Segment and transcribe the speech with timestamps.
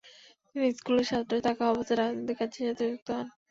[0.49, 3.27] তিনি স্কুলের ছাত্র থাকা অবস্থায় রাজনৈতিক কাজের সাথে যুক্ত হন।